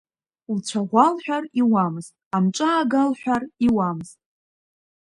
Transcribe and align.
Уцәаӷәа 0.51 1.05
лҳәар 1.15 1.43
иуамызт, 1.59 2.13
амҿы 2.37 2.67
аага 2.71 3.01
лҳәар 3.11 3.43
иуамызт. 3.65 4.17